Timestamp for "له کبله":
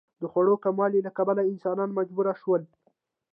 1.03-1.41